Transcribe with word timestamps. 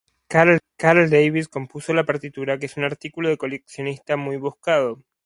Carl 0.27 1.09
Davis 1.11 1.47
compuso 1.47 1.93
la 1.93 2.05
partitura, 2.05 2.57
que 2.57 2.65
es 2.65 2.75
un 2.75 2.85
artículo 2.85 3.29
de 3.29 3.37
coleccionista 3.37 4.17
muy 4.17 4.37
buscado. 4.37 4.97